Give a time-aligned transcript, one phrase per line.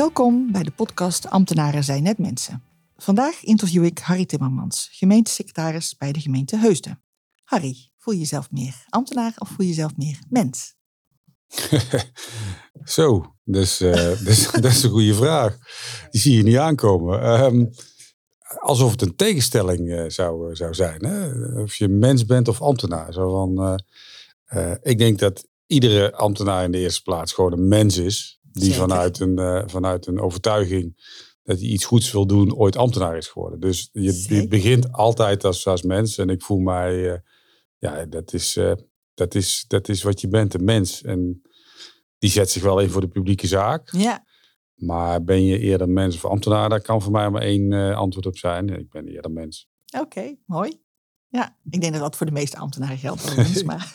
[0.00, 2.62] Welkom bij de podcast Ambtenaren zijn net mensen.
[2.96, 7.02] Vandaag interview ik Harry Timmermans, gemeentesecretaris bij de gemeente Heusden.
[7.44, 10.74] Harry, voel je jezelf meer ambtenaar of voel je jezelf meer mens?
[12.84, 13.78] Zo, dus,
[14.62, 15.58] dat is een goede vraag.
[16.10, 17.22] Die zie je niet aankomen.
[17.22, 17.66] Ehm,
[18.58, 21.04] alsof het een tegenstelling uh, zou, zou zijn.
[21.04, 21.32] Hè?
[21.62, 23.12] Of je mens bent of ambtenaar.
[23.12, 23.82] Zo van,
[24.82, 28.39] ik denk dat iedere ambtenaar in de eerste plaats gewoon een mens is.
[28.52, 30.96] Die vanuit een, vanuit een overtuiging
[31.42, 33.60] dat hij iets goeds wil doen, ooit ambtenaar is geworden.
[33.60, 36.18] Dus je, je begint altijd als, als mens.
[36.18, 37.22] En ik voel mij,
[37.78, 38.58] ja, dat is,
[39.14, 41.02] dat, is, dat is wat je bent, een mens.
[41.02, 41.42] En
[42.18, 43.90] die zet zich wel in voor de publieke zaak.
[43.92, 44.24] Ja.
[44.74, 46.68] Maar ben je eerder mens of ambtenaar?
[46.68, 48.68] Daar kan voor mij maar één antwoord op zijn.
[48.68, 49.68] Ik ben eerder mens.
[50.00, 50.82] Oké, mooi.
[51.28, 53.64] Ja, ik denk dat dat voor de meeste ambtenaren geldt.
[53.64, 53.90] maar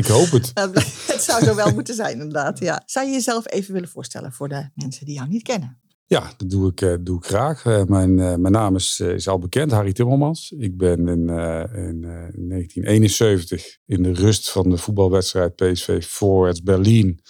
[0.00, 0.50] ik hoop het.
[1.12, 2.58] het zou zo wel moeten zijn, inderdaad.
[2.58, 2.82] Ja.
[2.86, 5.80] Zou je jezelf even willen voorstellen voor de mensen die jou niet kennen?
[6.06, 7.64] Ja, dat doe ik, uh, doe ik graag.
[7.64, 10.54] Uh, mijn, mijn naam is, is al bekend, Harry Timmermans.
[10.58, 17.20] Ik ben in, in 1971 in de rust van de voetbalwedstrijd PSV Forwards Berlin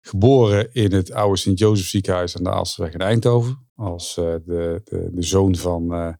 [0.00, 3.68] Geboren in het oude Sint-Jozef ziekenhuis aan de Aalsterweg in Eindhoven.
[3.74, 6.16] Als de, de, de, zoon van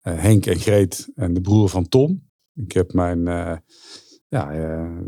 [0.00, 2.30] Henk en Greet en de broer van Tom.
[2.54, 3.24] Ik heb mijn,
[4.32, 4.46] ja,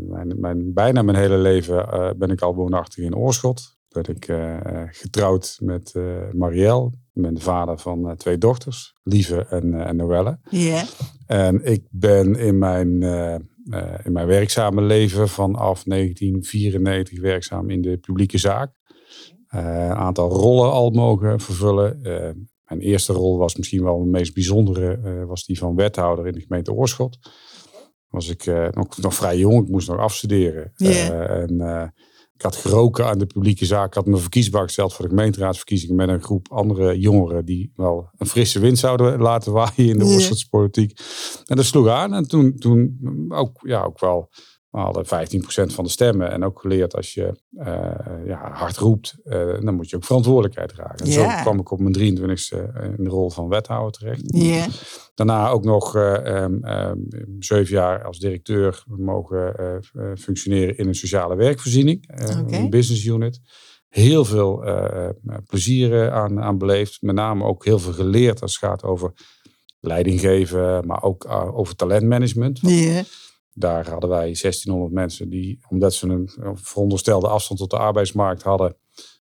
[0.07, 1.85] mijn, mijn, bijna mijn hele leven
[2.17, 3.77] ben ik al woonachtig in Oorschot.
[3.89, 4.25] Ben ik
[4.91, 5.93] getrouwd met
[6.31, 6.85] Marielle.
[7.13, 10.39] Ik ben de vader van twee dochters, Lieve en, en Noelle.
[10.49, 10.83] Yeah.
[11.25, 13.03] En ik ben in mijn
[14.03, 18.73] in mijn werkzame leven vanaf 1994 werkzaam in de publieke zaak.
[19.47, 21.99] Een aantal rollen al mogen vervullen.
[22.65, 26.41] Mijn eerste rol was misschien wel de meest bijzondere, was die van wethouder in de
[26.41, 27.17] gemeente Oorschot.
[28.09, 30.71] Was ik nog, nog vrij jong, ik moest nog afstuderen.
[30.75, 31.41] Yeah.
[31.41, 31.93] en
[32.35, 33.87] ik had geroken aan de publieke zaak.
[33.87, 38.09] Ik had me verkiesbaar gesteld voor de gemeenteraadsverkiezingen met een groep andere jongeren die wel
[38.17, 40.89] een frisse wind zouden laten waaien in de yeah.
[41.45, 42.13] En dat sloeg aan.
[42.13, 42.97] En toen, toen
[43.29, 44.29] ook, ja, ook wel
[44.75, 46.31] we hadden 15% van de stemmen.
[46.31, 47.65] En ook geleerd als je uh,
[48.25, 50.97] ja, hard roept, uh, dan moet je ook verantwoordelijkheid dragen.
[50.97, 51.35] En yeah.
[51.35, 54.21] zo kwam ik op mijn 23e in de rol van wethouder terecht.
[54.25, 54.67] Yeah.
[55.13, 57.07] Daarna ook nog uh, um, um,
[57.39, 59.53] zeven jaar als directeur mogen
[60.17, 62.09] functioneren in een sociale werkvoorziening,
[62.39, 62.59] okay.
[62.59, 63.39] een business unit.
[63.89, 64.63] Heel veel
[65.47, 67.01] plezier aan, aan beleefd.
[67.01, 69.13] Met name ook heel veel geleerd als het gaat over
[69.79, 72.59] leiding geven, maar ook over talentmanagement.
[72.61, 73.03] Yeah.
[73.57, 78.75] Daar hadden wij 1600 mensen die, omdat ze een veronderstelde afstand tot de arbeidsmarkt hadden,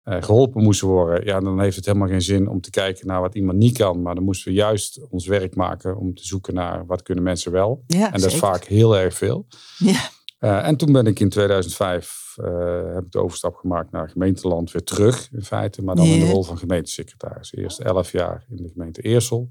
[0.03, 1.25] eh, geholpen moesten worden.
[1.25, 4.01] Ja, dan heeft het helemaal geen zin om te kijken naar wat iemand niet kan.
[4.01, 7.51] Maar dan moesten we juist ons werk maken om te zoeken naar wat kunnen mensen
[7.51, 7.83] wel.
[7.87, 8.35] Ja, en dat zeker.
[8.35, 9.47] is vaak heel erg veel.
[9.77, 10.09] Ja.
[10.39, 14.71] Uh, en toen ben ik in 2005, uh, heb ik de overstap gemaakt naar gemeenteland
[14.71, 15.81] weer terug in feite.
[15.83, 16.13] Maar dan Ja.
[16.13, 17.53] in de rol van gemeentesecretaris.
[17.53, 19.49] Eerst 11 jaar in de gemeente Eersel.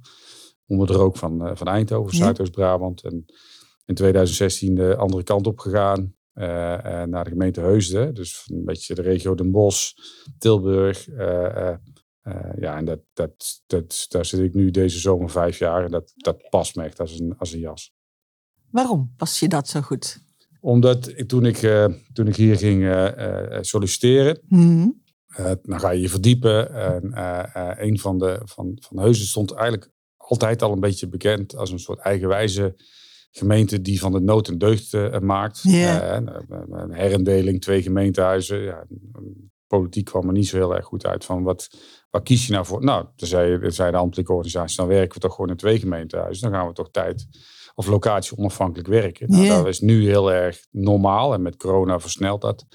[0.67, 2.17] Onder de rook van, van Eindhoven.
[2.17, 3.03] Zuidoost-Brabant.
[3.03, 3.25] En
[3.85, 6.15] in 2016 de andere kant op gegaan.
[6.35, 6.45] uh,
[7.03, 8.15] naar de gemeente Heusden.
[8.15, 9.93] Dus een beetje de regio Den Bosch,
[10.39, 11.09] Tilburg.
[11.09, 11.75] Uh,
[12.59, 15.85] ja, en dat, dat, dat, daar zit ik nu deze zomer vijf jaar.
[15.85, 17.93] En dat, dat past me echt als een, als een jas.
[18.71, 20.19] Waarom past je dat zo goed?
[20.61, 21.57] Omdat ik, toen, ik,
[22.13, 22.83] toen ik hier ging
[23.61, 25.03] solliciteren, mm.
[25.63, 26.75] dan ga je je verdiepen.
[26.75, 27.11] En
[27.87, 31.79] een van de van, van Heusden stond eigenlijk altijd al een beetje bekend als een
[31.79, 32.77] soort eigenwijze
[33.37, 35.61] gemeente die van de nood een deugd uh, maakt.
[35.63, 36.23] Yeah.
[36.23, 36.29] Uh,
[36.71, 38.63] een herindeling, twee gemeentehuizen.
[38.63, 38.87] Ja,
[39.67, 41.69] politiek kwam er niet zo heel erg goed uit van wat,
[42.11, 42.85] wat kies je nou voor?
[42.85, 46.51] Nou, toen zei, zei de ambtelijke organisatie, dan werken we toch gewoon in twee gemeentehuizen.
[46.51, 47.27] Dan gaan we toch tijd
[47.75, 49.31] of locatie onafhankelijk werken.
[49.31, 49.57] Nou, Yeah.
[49.57, 52.67] Dat is nu heel erg normaal en met corona versnelt dat.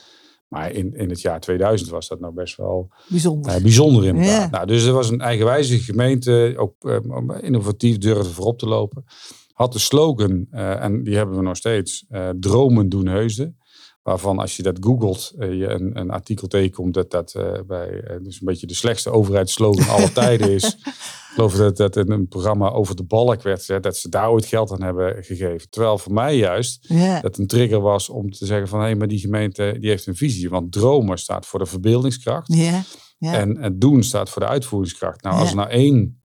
[0.48, 4.36] Maar in, in het jaar 2000 was dat nou best wel bijzonder, uh, bijzonder inderdaad.
[4.36, 4.52] Yeah.
[4.52, 7.02] Nou, dus er was een eigenwijze gemeente, ook
[7.42, 9.04] innovatief durfde voorop te lopen
[9.60, 13.58] had de slogan, uh, en die hebben we nog steeds, uh, dromen doen heusden.
[14.04, 17.34] waarvan als je dat googelt, je een, een artikel tegenkomt dat dat
[17.68, 20.64] bij dus een beetje de slechtste overheidsslogan aller tijden is.
[20.66, 24.30] Ik geloof dat, dat in een programma over de balk werd gezegd dat ze daar
[24.30, 25.70] ooit geld aan hebben gegeven.
[25.70, 29.08] Terwijl voor mij juist dat een trigger was om te zeggen van hé, hey, maar
[29.08, 30.50] die gemeente die heeft een visie.
[30.50, 32.54] Want dromen staat voor de verbeeldingskracht.
[33.20, 35.24] En het doen staat voor de uitvoeringskracht.
[35.24, 36.19] Nou, als er nou één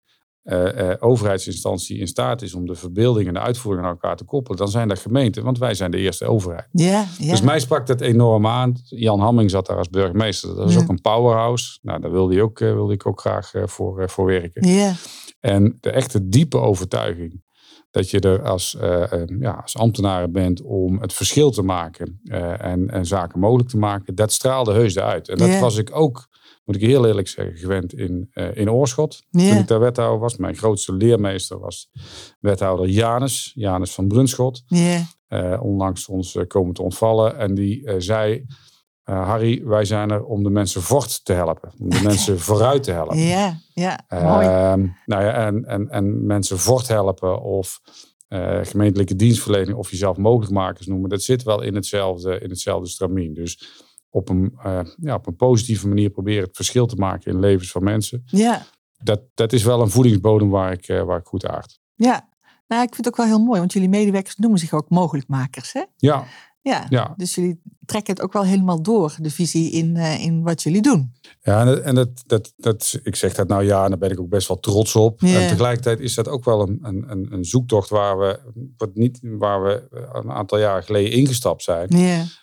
[0.98, 4.68] overheidsinstantie in staat is om de verbeelding en de uitvoering aan elkaar te koppelen, dan
[4.68, 6.68] zijn dat gemeenten, want wij zijn de eerste overheid.
[6.72, 7.30] Ja, ja.
[7.30, 8.74] Dus mij sprak dat enorm aan.
[8.84, 10.54] Jan Hamming zat daar als burgemeester.
[10.54, 11.78] Dat is ook een powerhouse.
[11.82, 14.68] Nou, daar wilde, ook, uh, wilde ik ook graag voor, voor werken.
[14.68, 14.94] Ja.
[15.40, 17.42] En de echte diepe overtuiging
[17.90, 18.76] dat je er als,
[19.38, 22.20] ja, als ambtenaar bent om het verschil te maken
[22.58, 25.28] en, en, zaken mogelijk te maken, dat straalde heus eruit.
[25.28, 26.28] En dat was ik ook
[26.64, 29.22] moet ik heel eerlijk zeggen, gewend in, uh, in Oorschot.
[29.30, 30.36] Toen ik daar wethouder was.
[30.36, 31.90] Mijn grootste leermeester was
[32.40, 34.62] wethouder Janus, Janus van Brunschot.
[34.66, 35.00] Yeah.
[35.28, 37.38] Uh, onlangs ons uh, komen te ontvallen.
[37.38, 38.46] En die zei,
[39.02, 41.72] Harry, wij zijn er om de mensen voort te helpen.
[41.78, 43.18] Om de mensen vooruit te helpen.
[43.18, 44.46] Ja, ja, mooi.
[44.46, 47.80] Ehm, nou ja, en, en, en mensen voort helpen of...
[48.62, 53.34] gemeentelijke dienstverlening of jezelf mogelijkmakers noemen, dat zit wel in hetzelfde, in hetzelfde stramien.
[53.34, 53.82] Dus
[54.14, 57.70] op een, uh, ja, op een positieve manier proberen het verschil te maken in levens
[57.70, 58.22] van mensen.
[58.26, 58.66] Ja.
[59.02, 61.80] Dat, dat is wel een voedingsbodem waar ik, uh, waar ik goed aard.
[61.94, 62.28] Ja,
[62.66, 65.72] nou, ik vind het ook wel heel mooi, want jullie medewerkers noemen zich ook mogelijkmakers.
[65.72, 65.84] Hè?
[65.96, 66.24] Ja.
[66.64, 67.14] Ja, ja.
[67.16, 70.82] dus jullie trekken het ook wel helemaal door, de visie in, uh, in wat jullie
[70.82, 71.12] doen.
[71.42, 74.10] Ja, en, dat, en dat, dat, dat, ik zeg dat nou ja, en daar ben
[74.10, 75.22] ik ook best wel trots op.
[75.22, 78.38] En tegelijkertijd is dat ook wel een, een, een zoektocht waar we,
[78.76, 81.88] wat niet, waar we een aantal jaren geleden ingestapt zijn.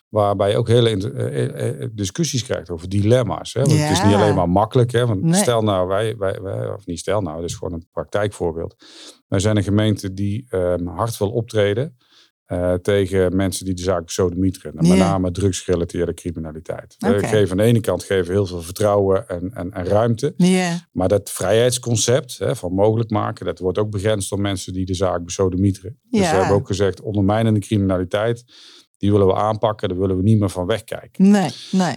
[0.10, 3.54] Waarbij je ook hele discussies krijgt over dilemma's.
[3.54, 3.62] Hè?
[3.62, 4.92] Want Het is niet alleen maar makkelijk.
[4.92, 5.06] Hè?
[5.06, 5.42] Want Nee.
[5.42, 8.76] stel nou, wij, wij, wij, of niet stel nou, het is gewoon een praktijkvoorbeeld.
[9.28, 11.98] Wij zijn een gemeente die um, hard wil optreden
[12.52, 14.76] uh, tegen mensen die de zaak besodemieteren.
[14.76, 14.96] Met Ja.
[14.96, 16.96] name drugsgerelateerde criminaliteit.
[17.00, 17.28] We Oké.
[17.28, 20.34] geven aan de ene kant geven heel veel vertrouwen en, en, en ruimte.
[20.92, 24.94] Maar dat vrijheidsconcept hè, van mogelijk maken, dat wordt ook begrensd door mensen die de
[24.94, 26.00] zaak besodemieteren.
[26.10, 26.32] Dus Ja.
[26.32, 28.44] we hebben ook gezegd, ondermijnende criminaliteit,
[28.98, 31.30] die willen we aanpakken, daar willen we niet meer van wegkijken.
[31.32, 31.96] nee, nee.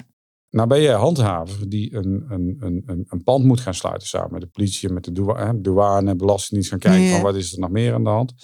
[0.50, 4.40] Nou ben jij handhaver die een, een, een, een, pand moet gaan sluiten samen met
[4.40, 5.12] de politie, met de
[5.60, 8.34] douane, belastingdienst gaan kijken van wat is er nog meer aan de hand.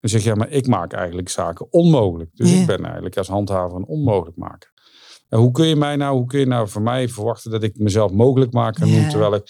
[0.00, 2.30] Dan zeg je, ja, maar ik maak eigenlijk zaken onmogelijk.
[2.36, 4.68] Dus ik ben eigenlijk als handhaver een onmogelijk maken.
[5.28, 7.78] En hoe kun je mij nou, hoe kun je nou van mij verwachten dat ik
[7.78, 8.72] mezelf mogelijk Ja.
[8.86, 9.48] noem, terwijl ik...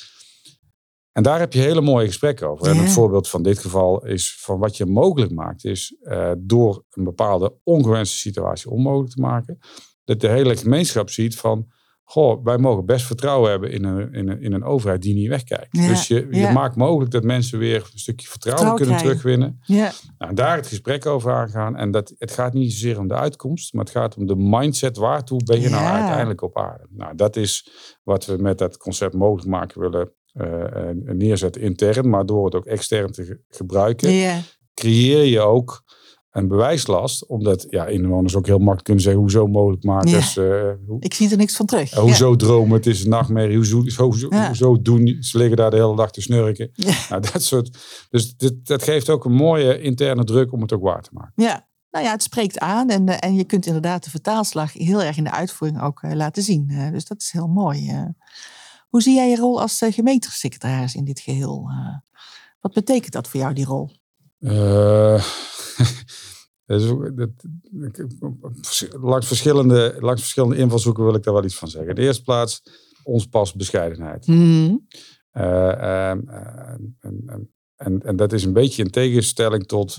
[1.12, 2.67] En daar heb je hele mooie gesprekken over.
[2.67, 6.85] En het voorbeeld van dit geval is van wat je mogelijk maakt, is eh, door
[6.91, 9.58] een bepaalde ongewenste situatie onmogelijk te maken,
[10.05, 11.67] dat de hele gemeenschap ziet van,
[12.10, 15.28] goh, wij mogen best vertrouwen hebben in een, in een, in een overheid die niet
[15.28, 15.68] wegkijkt.
[15.76, 16.52] Ja, Dus je, je ja.
[16.52, 19.40] maakt mogelijk dat mensen weer een stukje vertrouwen, Vertrouwen kunnen krijgen.
[19.60, 19.82] terugwinnen.
[19.84, 21.76] Ja, Nou, daar het gesprek over aangaan.
[21.76, 24.96] En dat, het gaat niet zozeer om de uitkomst, maar het gaat om de mindset.
[24.96, 26.86] Waartoe ben je nou uiteindelijk op aarde?
[26.90, 27.68] Nou, dat is
[28.02, 32.08] wat we met dat concept mogelijk maken willen eh, eh, neerzetten intern.
[32.08, 34.10] Maar door het ook extern te ge- gebruiken,
[34.74, 35.82] creëer je ook
[36.31, 37.27] een bewijslast.
[37.27, 40.11] Omdat ja, inwoners ook heel makkelijk kunnen zeggen, hoezo mogelijk maken?
[40.11, 40.77] Ja.
[40.87, 41.93] hoe, ik zie er niks van terug.
[41.93, 42.77] eh, hoezo dromen?
[42.77, 43.56] Het is een nachtmerrie.
[43.56, 44.47] Hoezo, hoezo, Ja.
[44.47, 45.17] hoezo doen?
[45.21, 46.71] Ze liggen daar de hele dag te snurken.
[47.09, 47.79] Nou, dat soort.
[48.11, 51.32] Dus dit, dat geeft ook een mooie interne druk om het ook waar te maken.
[51.35, 55.03] Ja, nou ja, het spreekt aan en, eh, en je kunt inderdaad de vertaalslag heel
[55.03, 56.67] erg in de uitvoering ook eh, laten zien.
[56.71, 57.88] Eh, dus dat is heel mooi.
[57.88, 58.03] eh.
[58.88, 61.67] Hoe zie jij je rol als uh, gemeentesecretaris in dit geheel?
[61.71, 61.97] Eh,
[62.61, 63.91] wat betekent dat voor jou, die rol?
[64.40, 65.24] Eh,
[69.00, 71.91] langs, verschillende, langs verschillende invalshoeken wil ik daar wel iets van zeggen.
[71.91, 72.62] In de eerste plaats,
[73.03, 74.26] ons pas bescheidenheid.
[74.26, 74.86] Hmm.
[75.31, 79.98] Eh, ehm, eh, en, en, en, dat is een beetje in tegenstelling tot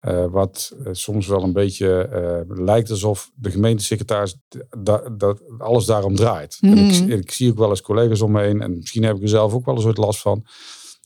[0.00, 4.36] eh, wat soms wel een beetje lijkt alsof de gemeentesecretaris
[4.78, 6.58] da, dat alles daarom draait.
[6.60, 7.10] En ik, Mhm.
[7.10, 9.52] ik zie ook wel eens collega's om me heen, en misschien heb ik er zelf
[9.52, 10.46] ook wel eens ooit last van,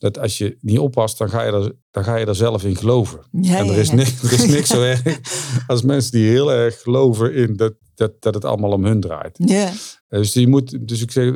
[0.05, 2.77] dat als je niet oppast, dan ga je er, dan ga je er zelf in
[2.77, 3.21] geloven.
[3.31, 5.03] Ja, en er is, niks, er is niks zo erg
[5.67, 9.39] als mensen die heel erg geloven in dat, dat, dat het allemaal om hun draait.
[9.45, 9.69] Ja,
[10.09, 11.33] Eh, Dus, je moet, dus ik zeg,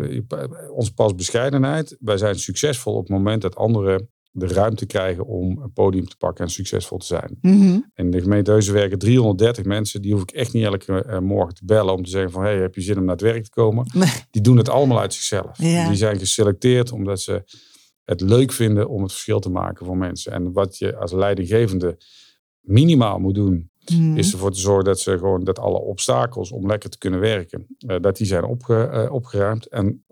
[0.71, 1.97] ons pas bescheidenheid.
[2.01, 6.17] Wij zijn succesvol op het moment dat anderen de ruimte krijgen om een podium te
[6.17, 7.39] pakken en succesvol te zijn.
[7.41, 7.79] Mhm.
[7.95, 10.03] In de gemeente Heuzen werken 330 mensen.
[10.03, 12.43] Die hoef ik echt niet elke eh, morgen te bellen om te zeggen van...
[12.43, 13.91] hey, heb je zin om naar het werk te komen?
[13.95, 14.09] Nee.
[14.31, 15.59] Die doen het allemaal uit zichzelf.
[15.59, 15.89] Ja.
[15.89, 17.43] Die zijn geselecteerd omdat ze
[18.09, 20.33] het leuk vinden om het verschil te maken voor mensen.
[20.33, 21.97] En wat je als leidinggevende
[22.61, 23.71] minimaal moet doen...
[23.93, 24.17] Mhm.
[24.17, 27.67] is ervoor te zorgen dat ze gewoon dat alle obstakels om lekker te kunnen werken,
[27.79, 29.69] eh, dat die zijn opge, eh, opgeruimd.
[29.69, 30.05] En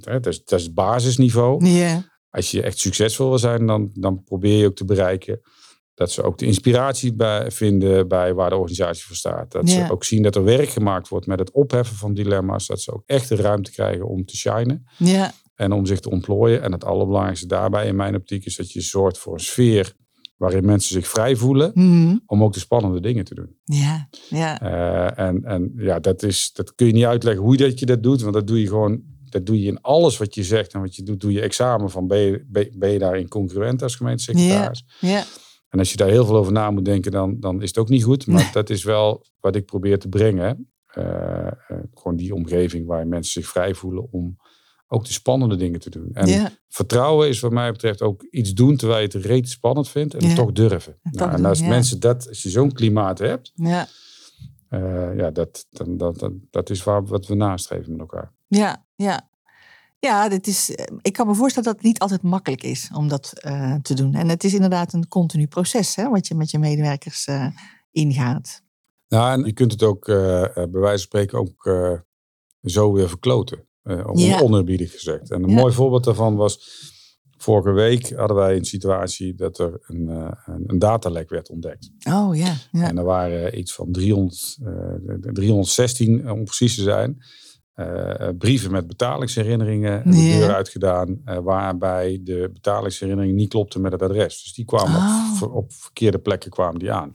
[0.00, 1.66] eh, dat, is, dat is het basisniveau.
[1.66, 5.40] Ja, Als je echt succesvol wil zijn, dan, dan probeer je ook te bereiken
[5.94, 9.50] Dat ze ook de inspiratie bij vinden bij waar de organisatie voor staat.
[9.50, 12.66] Dat ze ook zien dat er werk gemaakt wordt met het opheffen van dilemma's.
[12.66, 14.86] Dat ze ook echt de ruimte krijgen om te shinen
[15.58, 16.62] en om zich te ontplooien.
[16.62, 19.92] En het allerbelangrijkste daarbij in mijn optiek is dat je zorgt voor een sfeer
[20.36, 22.16] waarin mensen zich vrij voelen Mhm.
[22.26, 23.56] om ook de spannende dingen te doen.
[23.64, 24.60] ja, ja.
[24.60, 28.02] Eh, en, en ja, dat, is, dat kun je niet uitleggen hoe dat je dat
[28.02, 30.80] doet, want dat doe je gewoon, dat doe je in alles wat je zegt en
[30.80, 33.96] wat je doet, doe je examen van ben je, ben, ben je daarin congruent als
[33.96, 34.84] gemeentesecretaris.
[35.00, 35.24] ja.
[35.68, 37.88] En als je daar heel veel over na moet denken, dan, dan is het ook
[37.88, 38.26] niet goed.
[38.26, 38.52] Maar Nee.
[38.52, 40.70] dat is wel wat ik probeer te brengen.
[40.86, 41.52] Eh, eh,
[41.94, 44.36] gewoon die omgeving waar mensen zich vrij voelen om
[44.88, 46.08] ook de spannende dingen te doen.
[46.12, 46.50] En ja.
[46.68, 50.28] vertrouwen is wat mij betreft ook iets doen terwijl je het reet spannend vindt en
[50.28, 50.34] Ja.
[50.34, 50.98] toch durven.
[51.02, 53.88] Nou, en doen, als mensen dat, als je zo'n klimaat hebt, ja.
[54.68, 58.32] eh, ja, dat, dan, dat, dat, dat is waar, wat we nastreven met elkaar.
[58.46, 59.28] Ja, ja.
[60.00, 63.08] Ja, dit is, eh, ik kan me voorstellen dat het niet altijd makkelijk is om
[63.08, 64.14] dat eh, te doen.
[64.14, 67.28] En het is inderdaad een continu proces hè, wat je met je medewerkers
[67.90, 68.62] ingaat.
[69.08, 70.16] Nou, en je kunt het ook eh,
[70.54, 71.68] bij wijze van spreken ook
[72.62, 73.67] zo weer verkloten.
[73.88, 74.40] On- Ja.
[74.88, 75.30] gezegd.
[75.30, 75.54] En een Ja.
[75.60, 76.86] mooi voorbeeld daarvan was...
[77.40, 81.90] Vorige week hadden wij een situatie dat er een, eh, een, een datalek werd ontdekt.
[82.08, 82.88] Oh ja, ja.
[82.88, 87.18] En er waren iets van 300, eh, 316, om precies te zijn,
[87.78, 91.20] eh, brieven met betalingsherinneringen de deur uitgedaan.
[91.24, 94.42] eh, waarbij de betalingsherinnering niet klopte met het adres.
[94.42, 95.30] Dus die kwamen Oh.
[95.32, 97.08] op, ver- op verkeerde plekken kwamen die aan.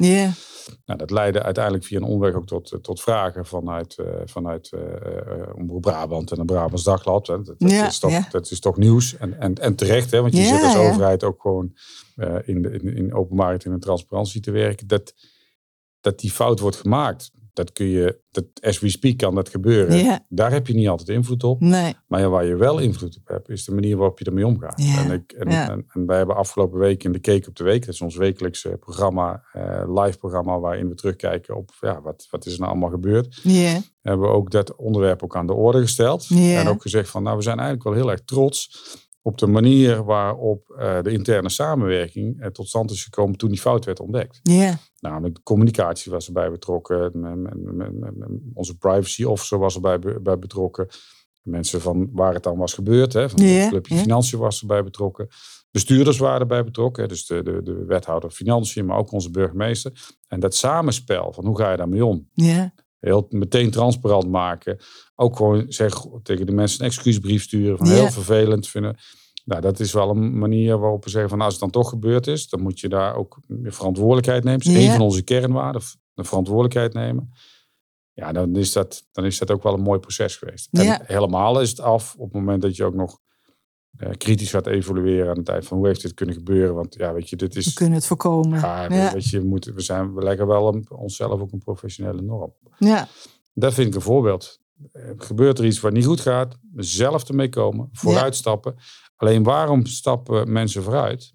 [0.86, 4.82] Nou, dat leidde uiteindelijk via een omweg ook tot, tot vragen vanuit, eh vanuit eh,
[4.82, 7.28] eh, Omroep Brabant en een Brabants Dagblad.
[7.28, 7.42] hè.
[7.42, 7.56] Dat,
[7.88, 9.18] is toch, dat is toch nieuws.
[9.18, 11.74] En, en, en terecht, hè, want je zit als overheid ook gewoon
[12.16, 14.88] eh, in, de, in, in openbaarheid en in transparantie te werken.
[14.88, 15.14] Dat,
[16.02, 17.32] dat die fout wordt gemaakt.
[17.54, 20.22] Dat kun je, dat, as we speak kan dat gebeuren.
[20.30, 21.60] Daar heb je niet altijd invloed op.
[21.60, 21.94] nee.
[22.08, 24.80] Maar ja, waar je wel invloed op hebt, is de manier waarop je ermee omgaat.
[24.80, 27.86] En, ik, en, en, en wij hebben afgelopen week in de Cake op de Week,
[27.86, 32.46] dat is ons wekelijkse programma, eh, live programma, waarin we terugkijken op ja, wat, wat
[32.46, 33.40] is er nou allemaal gebeurd.
[33.44, 36.28] Ja, Hebben we ook dat onderwerp ook aan de orde gesteld.
[36.30, 38.70] En ook gezegd van, nou, we zijn eigenlijk wel heel erg trots
[39.26, 43.60] op de manier waarop eh, de interne samenwerking eh, tot stand is gekomen toen die
[43.60, 44.40] fout werd ontdekt.
[44.44, 47.12] ja, Namelijk de communicatie was erbij betrokken.
[48.54, 50.88] Onze privacy officer was erbij be- bij betrokken.
[51.42, 53.14] Mensen van waar het dan was gebeurd.
[53.14, 53.96] Hè, van de clubje.
[53.96, 55.28] Financiën was erbij betrokken.
[55.72, 57.04] Bestuurders waren erbij betrokken.
[57.04, 60.14] hè, Dus de, de, de wethouder Financiën, maar ook onze burgemeester.
[60.28, 62.30] En dat samenspel van hoe ga je daarmee om?
[62.34, 62.74] ja,
[63.04, 64.78] Heel meteen transparant maken.
[65.16, 67.78] Ook gewoon zeg, tegen de mensen een excuusbrief sturen.
[67.78, 67.94] Van Ja.
[67.94, 68.98] heel vervelend vinden.
[69.46, 72.28] Nou, dat is wel een manier waarop we zeggen van als het dan toch gebeurd
[72.28, 74.60] is, dan moet je daar ook verantwoordelijkheid nemen.
[74.60, 74.86] Dat is Ja.
[74.86, 75.82] een van onze kernwaarden,
[76.14, 77.32] de verantwoordelijkheid nemen.
[78.14, 80.68] Ja, dan is, dat, dan is dat ook wel een mooi proces geweest.
[80.72, 81.02] Ja.
[81.06, 83.20] Helemaal is het af op het moment dat je ook nog
[83.98, 86.76] eh, kritisch gaat evalueren aan het eind van hoe heeft dit kunnen gebeuren.
[86.76, 87.74] Want ja, weet je, dit we is...
[87.74, 88.60] kunnen het voorkomen.
[88.60, 91.60] Ja, Ja, weet je, we, moeten, we, zijn, we leggen wel een, onszelf ook een
[91.60, 92.54] professionele norm.
[92.78, 93.08] ja,
[93.54, 94.60] Dat vind ik een voorbeeld.
[94.92, 98.76] Eh, Gebeurt er iets wat niet goed gaat, zelf ermee komen, vooruitstappen.
[99.16, 101.34] Alleen waarom stappen mensen vooruit?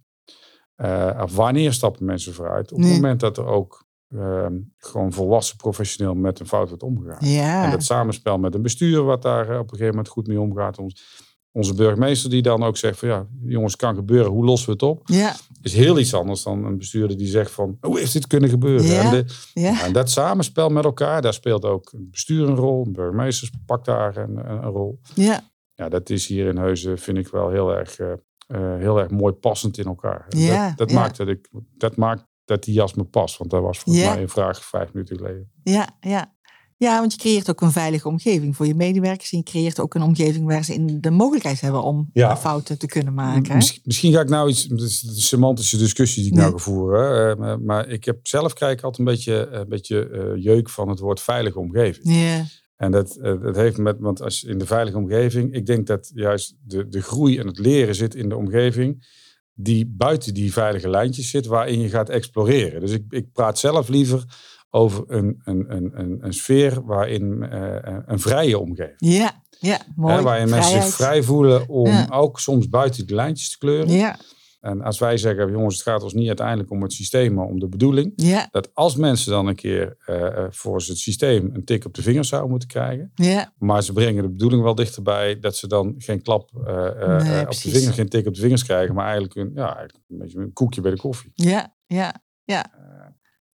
[1.23, 2.73] Of wanneer stappen mensen vooruit?
[2.73, 7.19] Op het moment dat er ook ehm, gewoon volwassen professioneel met een fout wordt omgegaan.
[7.65, 10.79] En dat samenspel met een bestuur wat daar op een gegeven moment goed mee omgaat.
[10.79, 11.27] Ons,
[11.59, 14.83] onze burgemeester die dan ook zegt van ja, jongens, kan gebeuren, hoe lossen we het
[14.83, 15.01] op?
[15.05, 18.49] ja, Is heel iets anders dan een bestuurder die zegt van hoe heeft dit kunnen
[18.51, 18.87] gebeuren?
[18.87, 19.03] Ja.
[19.03, 19.25] En de,
[19.55, 22.85] ja, en dat samenspel met elkaar, daar speelt ook het bestuur een rol.
[22.87, 25.01] Een burgemeester pakt daar een, een, een rol.
[25.15, 25.41] ja,
[25.75, 28.13] Ja, dat is hier in Heuzen, vind ik wel heel erg, eh,
[28.47, 30.27] eh, heel erg mooi passend in elkaar.
[30.29, 33.37] Ja, dat dat, maakt dat, ik, dat maakt dat die jas me past.
[33.39, 34.13] Want dat was volgens Ja.
[34.13, 35.51] mij een vraag vijf minuten geleden.
[35.63, 36.37] ja, ja.
[36.79, 39.33] Ja, want je creëert ook een veilige omgeving voor je medewerkers.
[39.33, 42.31] En je creëert ook een omgeving waar ze in de mogelijkheid hebben om Ja.
[42.31, 43.57] eh, fouten te kunnen maken.
[43.85, 46.47] Misschien, ga ik nou iets, het is een semantische discussie die ik Nee.
[46.47, 47.39] nou ga voeren.
[47.39, 50.89] eh, maar, ik heb zelf krijg ik altijd een beetje, een beetje eh, jeuk van
[50.89, 52.09] het woord veilige omgeving.
[52.15, 52.45] Ja,
[52.77, 56.11] En dat, eh, dat heeft met, want als in de veilige omgeving, ik denk dat
[56.15, 59.17] juist de, de groei en het leren zit in de omgeving
[59.55, 62.81] die buiten die veilige lijntjes zit, waarin je gaat exploreren.
[62.81, 64.25] Dus ik, ik praat zelf liever
[64.71, 68.97] over een, een, een, een, een sfeer waarin eh, een vrije omgeving.
[68.99, 70.15] ja, ja mooi.
[70.15, 72.07] Hè, waarin mensen zich vrij voelen om Ja.
[72.11, 73.89] ook soms buiten de lijntjes te kleuren.
[73.91, 74.19] Ja,
[74.61, 77.59] En als wij zeggen, jongens, het gaat ons niet uiteindelijk om het systeem, maar om
[77.59, 78.13] de bedoeling.
[78.17, 81.95] ja, Dat als mensen dan een keer eh, eh, voor het systeem een tik op
[81.95, 83.11] de vingers zouden moeten krijgen.
[83.15, 87.23] ja, Maar ze brengen de bedoeling wel dichterbij dat ze dan geen klap eh, eh,
[87.23, 88.95] Nee, eh, op de vingers, geen tik op de vingers krijgen.
[88.95, 91.31] Maar eigenlijk een, ja, eigenlijk een beetje een koekje bij de koffie.
[91.35, 92.65] ja, ja, ja.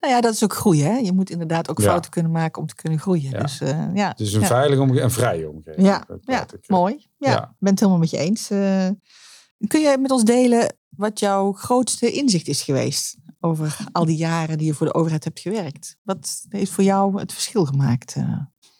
[0.01, 0.85] Nou ja, dat is ook groeien.
[0.85, 0.97] Hè?
[0.97, 1.85] Je moet inderdaad ook Ja.
[1.85, 3.29] fouten kunnen maken om te kunnen groeien.
[3.29, 3.41] Ja.
[3.41, 4.07] Dus uh, ja.
[4.07, 5.87] Het is een veilige omgeving en vrije omgeving.
[5.87, 6.59] Ja, ja eh.
[6.67, 7.07] mooi.
[7.17, 8.51] Ja, ik ben het helemaal met je eens.
[8.51, 8.89] Uh,
[9.67, 14.57] kun je met ons delen wat jouw grootste inzicht is geweest over al die jaren
[14.57, 15.97] die je voor de overheid hebt gewerkt.
[16.03, 18.15] Wat heeft voor jou het verschil gemaakt?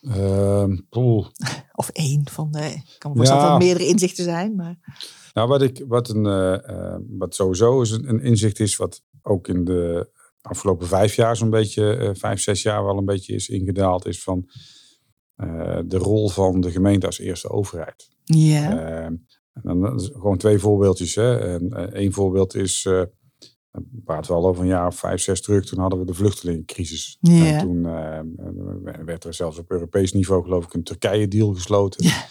[0.02, 0.64] Uh,
[1.82, 2.66] of één van de.
[2.66, 4.56] Ik kan me voorstellen dat er meerdere inzichten zijn.
[4.56, 4.76] Maar...
[5.34, 6.24] Nou, wat, ik, wat, een,
[7.18, 10.10] wat sowieso is een, inzicht is, wat ook in de
[10.42, 14.50] afgelopen vijf jaar zo'n beetje, vijf, zes jaar wel een beetje is ingedaald, is van
[15.86, 18.10] de rol van de gemeente als eerste overheid.
[18.24, 18.80] Ja.
[19.04, 21.16] En dan gewoon twee voorbeeldjes.
[21.16, 21.38] Hè.
[21.38, 22.88] En, één voorbeeld is
[23.72, 25.66] we praten wel over een jaar of vijf, zes terug.
[25.66, 27.18] Toen hadden we de vluchtelingencrisis.
[27.22, 28.20] En toen uh,
[29.06, 32.06] werd er zelfs op Europees niveau, geloof ik, een Turkije-deal gesloten.
[32.06, 32.26] Ja.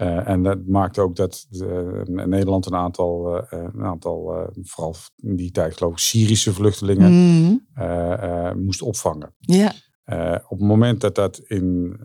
[0.00, 5.36] Uh, en dat maakte ook dat de, Nederland een aantal, uh, een aantal vooral in
[5.36, 7.62] die tijd geloof ik, Syrische vluchtelingen mm.
[8.64, 9.34] moest opvangen.
[9.38, 9.72] Ja.
[10.48, 11.96] op het moment dat dat in,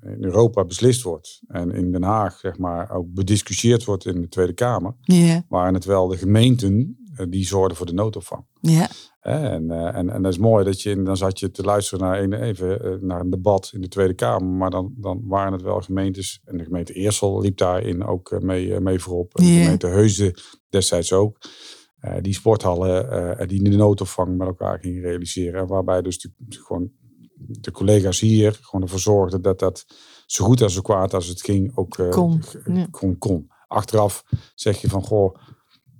[0.00, 4.28] in, Europa beslist wordt en in Den Haag zeg maar, ook bediscussieerd wordt in de
[4.28, 5.40] Tweede Kamer, yeah.
[5.48, 8.44] waren het wel de gemeenten eh, die zorgden voor de noodopvang.
[8.60, 8.88] Ja.
[9.20, 12.22] En, eh, en, en dat is mooi dat je, dan zat je te luisteren naar
[12.22, 15.62] een, even eh, naar een debat in de Tweede Kamer, maar dan, dan waren het
[15.62, 19.86] wel gemeentes, en de gemeente Eersel liep daarin ook mee, mee voorop, en de gemeente
[19.86, 20.34] Heusden
[20.68, 21.38] destijds ook,
[22.20, 25.66] die sporthallen die de noodopvang met elkaar gingen realiseren.
[25.66, 26.90] Waarbij dus de, gewoon
[27.34, 29.86] de collega's hier gewoon ervoor zorgden dat dat
[30.26, 32.42] zo goed en zo kwaad als het ging ook kon.
[32.90, 33.50] kon, kon.
[33.68, 34.24] Achteraf
[34.54, 35.36] zeg je van, goh,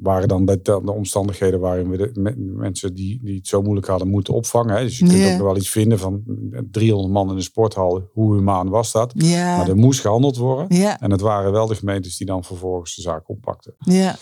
[0.00, 4.08] waren dan de, de, omstandigheden waarin we de mensen die, die het zo moeilijk hadden
[4.08, 4.76] moeten opvangen.
[4.76, 4.82] Hè.
[4.82, 6.22] Dus je kunt ook nog wel iets vinden van
[6.70, 8.08] 300 man in een sporthal.
[8.12, 9.14] Hoe humaan was dat?
[9.14, 10.68] Maar er moest gehandeld worden.
[11.00, 13.74] En het waren wel de gemeentes die dan vervolgens de zaak oppakten.
[13.78, 14.16] Ja.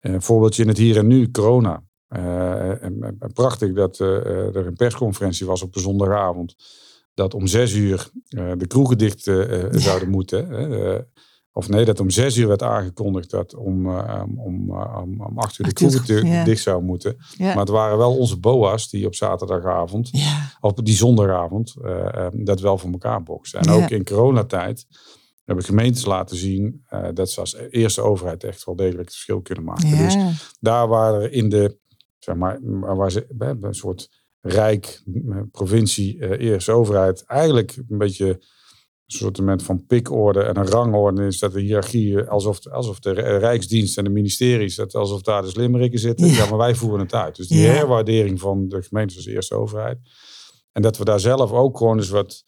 [0.00, 1.82] Een voorbeeldje in het hier en nu, corona.
[2.16, 4.08] Uh, en, prachtig dat uh,
[4.56, 6.54] er een persconferentie was op de zondagavond.
[7.14, 9.22] Dat om zes uur de kroegen dicht
[9.70, 10.48] zouden moeten.
[11.54, 15.66] Of nee, dat om zes uur werd aangekondigd dat om, uh, om, om acht uur
[15.66, 17.16] de kroegen dicht zou moeten.
[17.38, 20.50] Maar het waren wel onze boa's die op zaterdagavond, ja.
[20.60, 23.60] of die zondagavond, uh, dat wel voor elkaar boksen.
[23.60, 24.86] En ook in coronatijd
[25.44, 29.64] hebben gemeentes laten zien dat ze als eerste overheid echt wel degelijk het verschil kunnen
[29.64, 29.96] maken.
[29.96, 30.16] Dus
[30.60, 31.78] daar waren in de,
[32.18, 32.58] zeg maar,
[32.96, 34.08] waar ze een soort
[34.40, 35.02] rijk
[35.50, 38.42] provincie, eerste overheid, eigenlijk een beetje
[39.12, 44.04] soort van pikorde en een rangorde is dat de hiërarchie, alsof, alsof de Rijksdienst en
[44.04, 46.26] de ministeries, dat alsof daar de slimmerikken zitten.
[46.26, 46.48] Ja.
[46.48, 47.36] maar wij voeren het uit.
[47.36, 49.98] Dus die herwaardering van de gemeente als eerste overheid.
[50.72, 52.44] En dat we daar zelf ook gewoon eens wat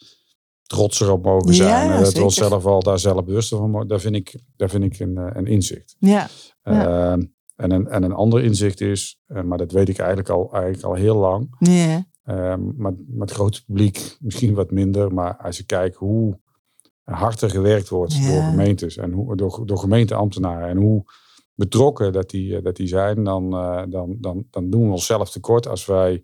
[0.63, 1.91] trotser op mogen zijn.
[1.91, 3.89] en dat we onszelf al daar zelf bewust van mogen.
[3.89, 5.97] Daar vind ik, daar vind ik een, eh, een inzicht.
[5.99, 6.29] Ja.
[6.65, 7.13] Uh,
[7.57, 10.85] en, een, en een ander inzicht is, uh, maar dat weet ik eigenlijk al, eigenlijk
[10.85, 11.57] al heel lang.
[11.59, 12.07] Ja.
[12.27, 15.15] Uh, maar met het grote publiek misschien wat minder.
[15.15, 16.39] Maar als je kijkt hoe
[17.05, 21.05] harder gewerkt wordt door gemeentes en hoe, door, door gemeenteambtenaren en hoe
[21.55, 25.31] betrokken dat die, eh, dat die zijn, dan, uh, dan, dan, dan doen we onszelf
[25.31, 26.23] tekort als wij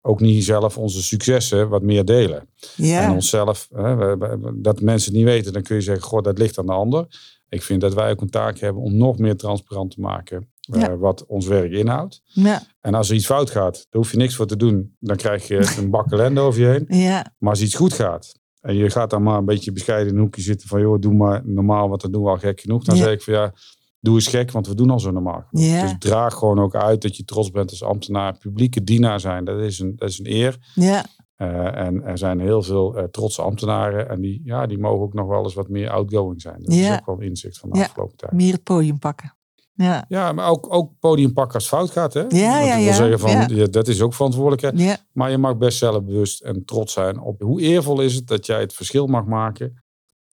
[0.00, 2.48] ook niet zelf onze successen wat meer delen.
[2.76, 3.02] Ja.
[3.02, 4.16] En onszelf, hè,
[4.60, 7.06] dat mensen niet weten, dan kun je zeggen, goh, dat ligt aan de ander.
[7.48, 10.94] Ik vind dat wij ook een taak hebben om nog meer transparant te maken uh,
[10.98, 12.22] wat ons werk inhoudt.
[12.24, 12.62] Ja.
[12.80, 14.96] En als er iets fout gaat, daar hoef je niks voor te doen.
[15.00, 17.00] Dan krijg je een bak ellende over je heen.
[17.00, 17.34] Ja.
[17.38, 20.22] Maar als iets goed gaat, en je gaat dan maar een beetje bescheiden in een
[20.22, 22.84] hoekje zitten van, joh, doe maar normaal, want dan doen we al gek genoeg.
[22.84, 23.52] Dan zeg ik van, ja,
[24.00, 25.44] doe eens gek, want we doen al zo normaal.
[25.50, 25.82] Ja.
[25.82, 28.38] Dus draag gewoon ook uit dat je trots bent als ambtenaar.
[28.38, 30.72] Publieke dienaar zijn, dat is een, dat is een eer.
[30.74, 31.04] Ja.
[31.36, 34.08] Uh, en er zijn heel veel uh, trotse ambtenaren.
[34.08, 36.62] En die, ja, die mogen ook nog wel eens wat meer outgoing zijn.
[36.62, 36.92] Dat ja.
[36.92, 38.32] is ook wel een inzicht van de afgelopen tijd.
[38.32, 39.34] Meer het podium pakken.
[39.74, 40.04] Ja.
[40.08, 42.14] ja, maar ook, ook podium pakken als het fout gaat.
[42.14, 42.24] Hè?
[42.28, 42.78] Ja, ja.
[42.84, 43.66] wil zeggen van, ja.
[43.66, 44.80] dat is ook verantwoordelijkheid.
[44.80, 44.96] Ja.
[45.12, 48.60] Maar je mag best zelfbewust en trots zijn op hoe eervol is het dat jij
[48.60, 49.82] het verschil mag maken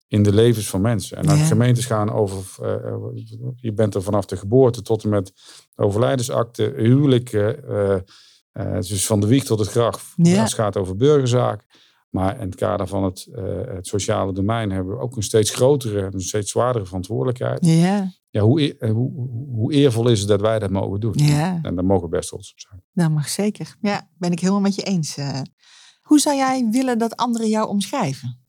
[0.08, 1.18] in de levens van mensen.
[1.18, 1.46] En ja.
[1.46, 2.96] gemeentes gaan over, uh,
[3.56, 5.34] je bent er vanaf de geboorte tot en met
[5.76, 7.96] overlijdensakte, huwelijken, uh,
[8.54, 10.14] uh, dus van de wieg tot het graf.
[10.18, 11.66] Als het gaat over burgerzaken.
[12.10, 13.28] Maar in het kader van het,
[13.68, 17.66] het sociale domein hebben we ook een steeds grotere en een steeds zwaardere verantwoordelijkheid.
[17.66, 21.14] Ja ja, hoe, hoe, hoe eervol is het dat wij dat mogen doen?
[21.16, 21.60] Ja.
[21.62, 22.84] En daar mogen we best trots op zijn.
[22.94, 23.76] Dat mag zeker.
[23.82, 25.18] Ja, ben ik helemaal met je eens.
[25.18, 25.42] Uh,
[26.02, 28.40] hoe zou jij willen dat anderen jou omschrijven?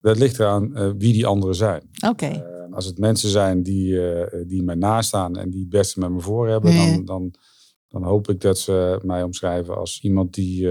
[0.00, 1.82] Dat ligt eraan uh, wie die anderen zijn.
[1.94, 2.08] Oké.
[2.08, 2.34] Okay.
[2.34, 4.00] Uh, als het mensen zijn die,
[4.46, 7.34] die mij nastaan en die het beste met me voor hebben, dan, dan,
[7.88, 10.68] dan hoop ik dat ze mij omschrijven als iemand die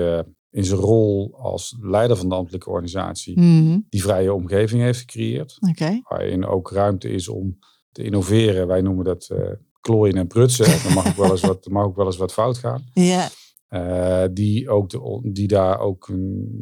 [0.50, 3.86] in zijn rol als leider van de ambtelijke organisatie mm -hmm.
[3.90, 5.58] die vrije omgeving heeft gecreëerd.
[5.70, 6.02] Okay.
[6.04, 7.58] Waarin ook ruimte is om
[7.98, 8.68] te innoveren.
[8.68, 9.40] Wij noemen dat uh,
[9.82, 10.66] klooien en prutsen.
[10.84, 12.84] Dan mag ook wel eens wat, mag ook wel eens wat fout gaan.
[12.94, 13.30] Ja.
[13.70, 16.12] Uh, die, ook de, die daar ook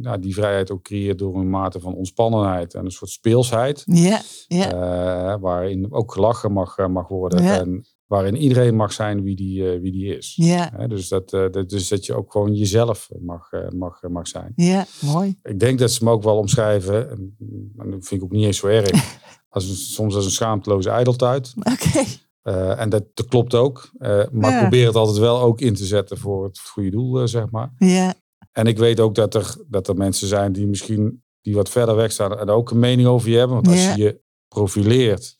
[0.01, 3.83] ja, die vrijheid ook creëert door een mate van ontspannenheid en een soort speelsheid.
[3.85, 4.73] Ja, ja.
[4.73, 7.43] Uh, waarin ook gelachen mag, mag worden.
[7.43, 7.59] Ja.
[7.59, 10.33] En waarin iedereen mag zijn wie die, eh, wie die is.
[10.35, 14.27] Ja, dus, dat, eh, dat, dus dat je ook gewoon jezelf mag, eh, mag, mag
[14.27, 14.53] zijn.
[14.55, 15.39] ja, mooi.
[15.43, 17.35] Ik denk dat ze me ook wel omschrijven, en
[17.77, 18.89] en dat vind ik ook niet eens zo erg,
[19.55, 21.53] als een, soms als een schaamteloze ijdeltuit.
[21.57, 22.03] Oké.
[22.41, 23.89] Eh, en dat, dat klopt ook.
[23.97, 24.59] Eh, maar Ja.
[24.59, 27.73] probeer het altijd wel ook in te zetten voor het goede doel, eh, zeg maar.
[27.77, 28.13] Ja,
[28.51, 31.95] En ik weet ook dat er, dat er mensen zijn die misschien die wat verder
[31.95, 33.55] weg staan en ook een mening over je hebben.
[33.55, 33.95] Want als Ja.
[33.95, 35.35] je je profileert,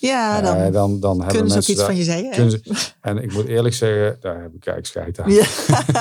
[0.00, 2.50] ja dan dan, dan hebben kunnen ze ook iets daar- van je zeggen.
[2.50, 5.30] ze- En ik moet eerlijk zeggen, daar heb ik eigenlijk scheid aan.
[5.32, 5.44] Ja.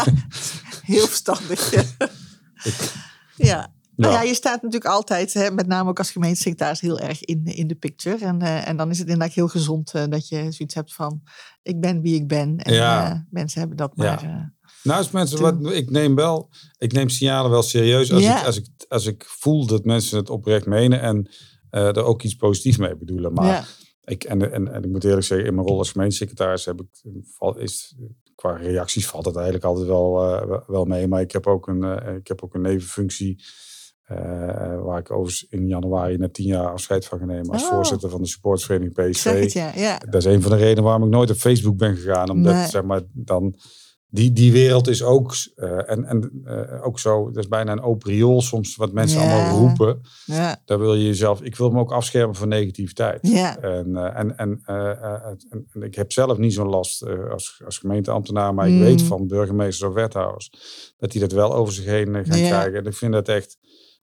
[0.95, 1.71] Heel verstandig.
[3.36, 3.72] ja.
[3.95, 7.45] Nou ja, je staat natuurlijk altijd, hè, met name ook als gemeentesecretaris, heel erg in,
[7.45, 8.25] in de picture.
[8.25, 11.21] En, eh, en dan is het inderdaad heel gezond eh, dat je zoiets hebt van,
[11.63, 12.58] ik ben wie ik ben.
[12.58, 13.12] En Ja.
[13.12, 14.51] eh, mensen hebben dat maar.
[14.84, 18.39] Nou, als mensen wat, ik neem wel, ik neem signalen wel serieus als, Ja.
[18.39, 21.29] ik, als, ik, als ik voel dat mensen het oprecht menen en
[21.69, 23.34] er ook iets positiefs mee bedoelen.
[23.34, 23.63] Maar ja.
[24.03, 27.03] ik, en, en, en ik moet eerlijk zeggen, in mijn rol als gemeentesecretaris heb ik,
[27.58, 27.95] is,
[28.36, 30.13] qua reacties valt het eigenlijk altijd wel,
[30.67, 31.08] wel- mee.
[31.08, 33.43] Maar ik heb ook een, ik heb ook een nevenfunctie
[34.84, 37.70] waar ik overigens in januari na tien jaar afscheid van ga nemen als Oh.
[37.70, 39.50] voorzitter van de het, PSV.
[39.54, 39.72] ja.
[39.76, 39.98] ja.
[39.98, 42.30] Dat is een van de redenen waarom ik nooit op Facebook ben gegaan.
[42.30, 42.68] Omdat Nee.
[42.68, 43.56] zeg maar dan
[44.08, 47.26] die, die wereld is ook eh, en, en eh, ook zo.
[47.32, 49.34] Dat is bijna een open riool soms wat mensen Ja.
[49.34, 50.02] allemaal roepen.
[50.26, 51.42] Ja, Daar wil je jezelf.
[51.42, 53.20] Ik wil me ook afschermen van negativiteit.
[53.28, 53.58] ja.
[53.60, 57.30] En, eh, en, en, eh, eh, en, en ik heb zelf niet zo'n last eh,
[57.32, 58.76] als, als gemeenteambtenaar, maar Mm.
[58.76, 60.52] ik weet van burgemeesters of wethouders
[60.98, 62.74] dat die dat wel over zich heen eh, gaan krijgen.
[62.76, 63.58] En ik vind dat echt,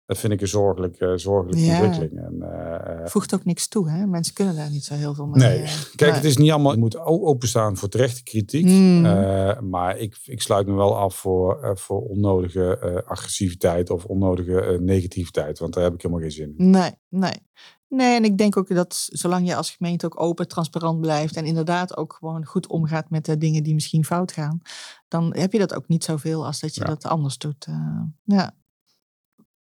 [0.10, 1.82] dat vind ik een zorgelijke, zorgelijke Ja.
[1.84, 2.26] ontwikkeling.
[2.26, 4.06] En, eh, eh, Voegt ook niks toe, hè?
[4.06, 5.48] Mensen kunnen daar niet zo heel veel mee.
[5.48, 6.72] Nee, eh, kijk, het is niet allemaal.
[6.72, 8.66] Je moet openstaan voor terechte kritiek.
[8.66, 9.06] Mm.
[9.06, 14.06] Eh, maar ik, ik sluit me wel af voor, eh, voor onnodige eh, agressiviteit of
[14.06, 15.60] onnodige eh, negativiteit.
[15.60, 16.70] Want daar heb ik helemaal geen zin in.
[16.70, 17.48] Nee, nee.
[17.88, 21.46] Nee, en ik denk ook dat zolang je als gemeente ook open, transparant blijft en
[21.46, 24.62] inderdaad ook gewoon goed omgaat met de dingen die misschien fout gaan,
[25.08, 26.88] dan heb je dat ook niet zoveel als dat je Ja.
[26.88, 27.66] dat anders doet.
[27.66, 28.52] eh, ja.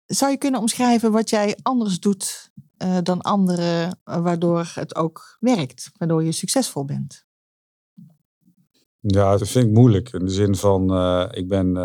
[0.08, 5.36] Zou je kunnen omschrijven wat jij anders doet eh, dan anderen, eh, waardoor het ook
[5.40, 7.26] werkt, waardoor je succesvol bent?
[9.00, 10.12] Ja, dat vind ik moeilijk.
[10.12, 11.76] In de zin van, eh, ik ben.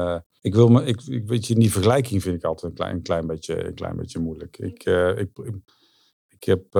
[0.42, 3.02] ik wil me, ik, ik weet je, die vergelijking vind ik altijd een klein, een
[3.02, 4.58] klein, beetje, een klein beetje moeilijk.
[4.58, 4.84] Ik,
[5.18, 5.30] ik,
[6.28, 6.72] ik, heb.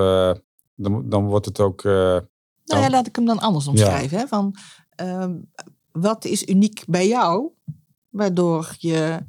[0.74, 1.82] dan, dan wordt het ook.
[1.84, 2.22] Nou
[2.64, 4.18] ja, laat ik hem dan anders omschrijven.
[4.18, 4.26] Hè?
[4.26, 4.54] Van,
[4.88, 5.36] ehm,
[5.92, 7.50] wat is uniek bij jou,
[8.08, 9.26] waardoor je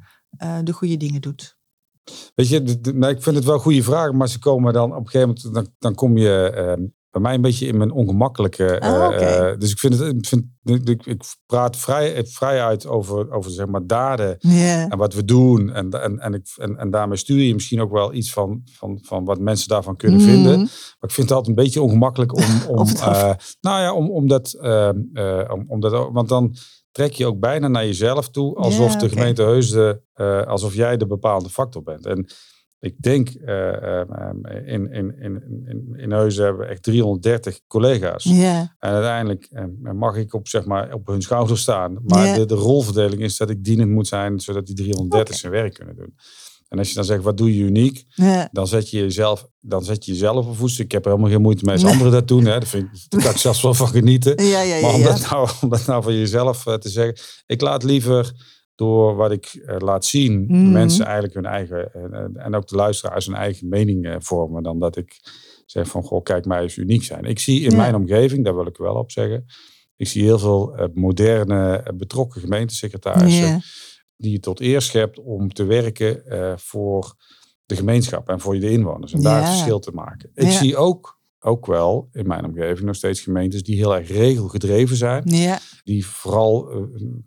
[0.62, 1.55] de goede dingen doet?
[2.34, 5.08] Weet je, nou, ik vind het wel goede vragen, maar ze komen dan op een
[5.08, 6.72] gegeven moment, dan, dan kom je eh,
[7.10, 8.78] bij mij een beetje in mijn ongemakkelijke.
[8.78, 9.16] eh, Ah, oké.
[9.24, 10.44] eh, dus ik vind het, ik, vind,
[10.88, 14.36] ik, ik praat vrij, vrij uit over, over zeg maar daden
[14.90, 15.72] en wat we doen.
[15.72, 18.98] En, en, en, ik, en, en daarmee stuur je misschien ook wel iets van, van,
[19.02, 20.58] van wat mensen daarvan kunnen vinden.
[21.00, 24.28] Maar ik vind het altijd een beetje ongemakkelijk om, om eh, nou ja, om, om
[24.28, 26.54] dat, eh, eh, om, om dat, ook- want dan
[26.96, 30.96] trek je ook bijna naar jezelf toe, alsof Ja, de gemeente Heusden, eh, alsof jij
[30.96, 32.06] de bepaalde factor bent.
[32.06, 32.26] En
[32.78, 34.00] ik denk, eh,
[34.64, 38.24] in, in, in, in, in Heusden hebben we echt 330 collega's.
[38.24, 39.48] Ja, En uiteindelijk
[39.80, 41.98] mag ik op, zeg maar, op hun schouder staan.
[42.04, 42.34] Maar Ja.
[42.34, 45.38] de, de rolverdeling is dat ik dienend moet zijn, zodat die 330 Oké.
[45.38, 46.14] zijn werk kunnen doen.
[46.68, 48.04] En als je dan zegt, wat doe je uniek?
[48.08, 50.84] ja, dan zet je jezelf, dan zet je jezelf op voetstuk.
[50.84, 51.92] Ik heb er helemaal geen moeite mee als Nee.
[51.92, 52.44] anderen dat doen.
[52.44, 52.58] Hè.
[52.58, 54.44] Dat vind ik, daar kan ik zelfs wel van genieten.
[54.44, 54.80] ja, ja.
[54.80, 57.16] Maar om dat, nou, om dat nou van jezelf eh, te zeggen.
[57.46, 58.32] Ik laat liever
[58.74, 60.72] door wat ik eh, laat zien, Mhm.
[60.72, 61.90] mensen eigenlijk hun eigen,
[62.34, 64.62] en ook de luisteraars hun eigen mening eh, vormen.
[64.62, 65.20] Dan dat ik
[65.66, 67.24] zeg van, goh, kijk, mij eens uniek zijn.
[67.24, 67.76] Ik zie in Ja.
[67.76, 69.44] mijn omgeving, daar wil ik wel op zeggen.
[69.96, 73.60] Ik zie heel veel moderne, betrokken gemeentesecretarissen Ja,
[74.16, 77.14] die je tot eer schept om te werken eh, voor
[77.66, 79.12] de gemeenschap en voor de inwoners.
[79.12, 79.38] En daar Ja.
[79.40, 80.30] het verschil te maken.
[80.34, 80.50] Ik Ja.
[80.50, 85.22] zie ook, ook wel in mijn omgeving nog steeds gemeentes die heel erg regelgedreven zijn.
[85.26, 85.58] ja.
[85.84, 86.78] Die vooral eh,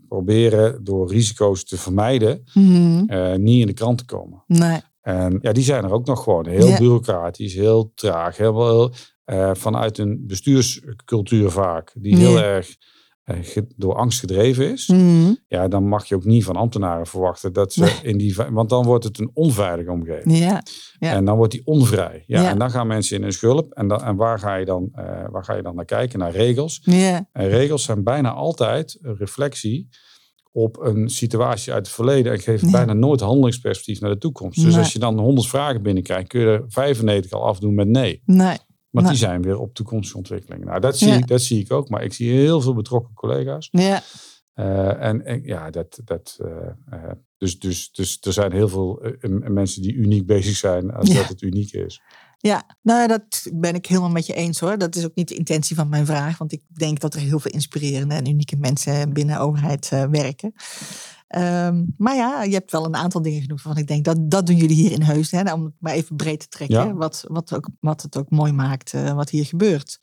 [0.08, 3.04] proberen door risico's te vermijden Mhm.
[3.08, 4.44] eh, niet in de krant te komen.
[4.48, 8.92] Nee, En ja, die zijn er ook nog gewoon heel bureaucratisch, heel traag, heel, heel
[9.56, 12.76] vanuit een bestuurscultuur vaak, die heel erg
[13.76, 15.34] door angst gedreven is Mhm.
[15.48, 17.94] ja, dan mag je ook niet van ambtenaren verwachten dat ze Nee.
[18.02, 18.36] in die.
[18.52, 20.38] Want dan wordt het een onveilige omgeving.
[20.38, 20.64] ja,
[21.00, 21.12] ja.
[21.14, 22.24] En dan wordt die onvrij.
[22.28, 22.50] Ja, Ja.
[22.50, 23.72] En dan gaan mensen in hun schulp.
[23.74, 26.20] En, dan, en waar, ga je dan, eh, waar ga je dan naar kijken?
[26.20, 26.80] Naar regels.
[26.84, 27.28] ja.
[27.32, 29.90] En regels zijn bijna altijd een reflectie
[30.52, 32.32] op een situatie uit het verleden.
[32.32, 32.72] En geven Ja.
[32.74, 34.56] bijna nooit handelingsperspectief naar de toekomst.
[34.64, 34.78] Dus Nee.
[34.84, 38.22] als je dan 100 vragen binnenkrijgt, kun je er 95 al afdoen met nee.
[38.26, 38.58] Nee,
[38.90, 40.68] Want die zijn weer op toekomstige ontwikkelingen.
[40.68, 41.16] Nou, dat zie, Ja.
[41.16, 41.90] ik, dat zie ik ook.
[41.90, 43.68] Maar ik zie heel veel betrokken collega's.
[43.72, 44.02] ja.
[44.54, 49.02] Eh, en, en ja, dat, dat, eh, eh, dus, dus, dus er zijn heel veel
[49.48, 51.16] mensen die uniek bezig zijn als Ja.
[51.16, 52.02] dat het uniek is.
[52.38, 54.78] Ja, nou ja, dat ben ik helemaal met je eens hoor.
[54.78, 56.38] Dat is ook niet de intentie van mijn vraag.
[56.38, 60.04] Want ik denk dat er heel veel inspirerende en unieke mensen binnen de overheid uh,
[60.06, 60.54] werken.
[61.30, 64.46] Ehm, maar ja, je hebt wel een aantal dingen genoemd van ik denk dat dat
[64.46, 65.32] doen jullie hier in Heus.
[65.32, 66.96] Hè, om het maar even breed te trekken.
[66.96, 70.00] Wat, wat, ook, wat het ook mooi maakt, uh, wat hier gebeurt.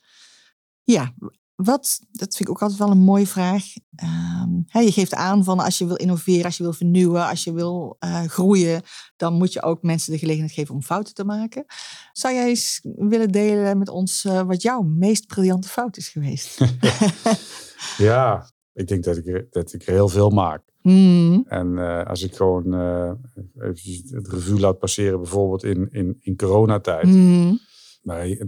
[0.82, 1.14] Ja,
[1.54, 3.64] wat, dat vind ik ook altijd wel een mooie vraag.
[4.42, 7.52] Um, je geeft aan van als je wil innoveren, als je wil vernieuwen, als je
[7.52, 8.82] wil uh, groeien,
[9.16, 11.64] dan moet je ook mensen de gelegenheid geven om fouten te maken.
[12.12, 16.58] Zou jij eens willen delen met ons uh, wat jouw meest briljante fout is geweest?
[17.98, 20.62] ja, ik denk dat ik, dat ik er heel veel maak.
[20.82, 21.44] Mm.
[21.48, 22.64] En uh, als ik gewoon
[23.58, 27.06] even het revue laat passeren, bijvoorbeeld in, in, in coronatijd.
[27.06, 27.58] Mm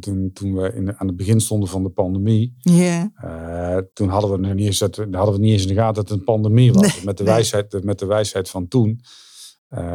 [0.01, 3.07] toen, toen we in, aan het begin stonden van de pandemie, yeah.
[3.25, 6.09] uh, toen hadden we, nog niet eens, hadden we niet eens in de gaten dat
[6.09, 7.03] het een pandemie was.
[7.03, 9.01] met, de wijsheid, met de wijsheid van toen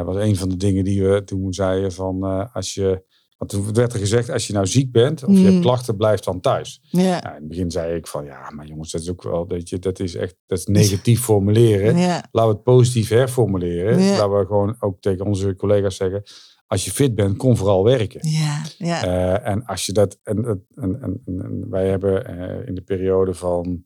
[0.06, 3.04] was een van de dingen die we toen zeiden van als je,
[3.48, 5.62] want toen werd er gezegd als je nou ziek bent of je hebt mm.
[5.62, 6.82] klachten, blijf dan thuis.
[6.84, 7.22] Yeah.
[7.22, 9.70] Nou, in het begin zei ik van ja, maar jongens, dat is ook wel, weet
[9.70, 11.98] je, dat is echt, dat is negatief formuleren.
[11.98, 12.24] Yeah.
[12.32, 14.10] Laten we het positief herformuleren.
[14.10, 16.24] Laten we gewoon ook tegen onze collega's zeggen
[16.68, 18.30] als je fit bent, kom vooral werken.
[18.30, 19.08] Ja, ja.
[19.08, 20.20] Uh, en als je dat.
[20.24, 23.84] En, en, en, en wij hebben uh, in de periode van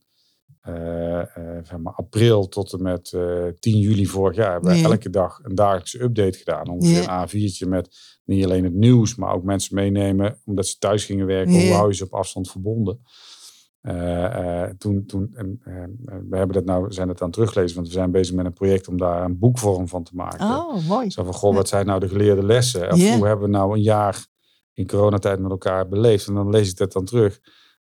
[0.69, 1.21] uh,
[1.63, 3.09] zeg maar april tot en met
[3.59, 6.67] 10 juli vorig jaar, hebben wij elke dag een dagelijkse update gedaan.
[6.67, 11.05] Ongeveer een A4'tje met niet alleen het nieuws, maar ook mensen meenemen, omdat ze thuis
[11.05, 11.53] gingen werken.
[11.53, 12.99] Hoe hou je ze op afstand verbonden?
[13.81, 15.59] Uh, toen, toen, en,
[16.29, 18.53] we hebben dat nou, zijn het aan het teruglezen, want we zijn bezig met een
[18.53, 20.45] project om daar een boekvorm van te maken.
[20.45, 21.11] Oh, mooi.
[21.11, 22.91] Zo van, goh, wat zijn nou de geleerde lessen?
[22.91, 24.27] Of hoe hebben we nou een jaar
[24.73, 26.27] in coronatijd met elkaar beleefd?
[26.27, 27.39] En dan lees ik dat dan terug.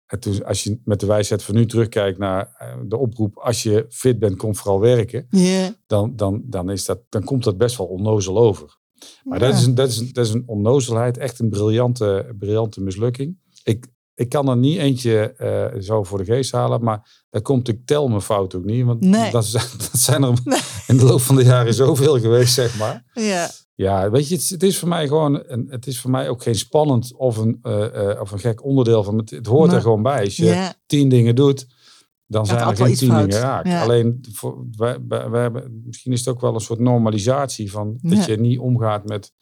[0.07, 3.87] En toen, als je met de wijsheid van nu terugkijkt naar de oproep, als je
[3.89, 5.27] fit bent, kom vooral werken.
[5.31, 5.69] Yeah.
[5.87, 8.79] Dan, dan, dan, is dat, dan komt dat best wel onnozel over.
[9.23, 12.81] Maar dat, is een, dat, is een, dat is een onnozelheid, echt een briljante, briljante
[12.81, 13.39] mislukking.
[13.63, 15.35] Ik, ik kan er niet eentje
[15.75, 18.85] uh, zo voor de geest halen, maar daar komt ik tel mijn fout ook niet.
[18.85, 19.31] Want nee.
[19.31, 20.39] dat, dat, zijn er
[20.87, 23.05] in de loop van de jaren zoveel geweest, zeg maar.
[23.13, 23.51] Ja.
[23.77, 26.43] Ja, weet je, het, het, is voor mij gewoon, een, het is voor mij ook
[26.43, 29.31] geen spannend of een, uh, uh, of een gek onderdeel van het.
[29.31, 30.25] Het hoort er gewoon bij.
[30.25, 30.75] Als je ja.
[30.87, 31.67] tien dingen doet,
[32.27, 33.67] dan zijn er geen tien dingen raak.
[33.67, 33.83] Ja.
[33.83, 37.99] Alleen, voor, wij, wij, wij, hebben, misschien is het ook wel een soort normalisatie van
[38.01, 39.33] dat je niet omgaat met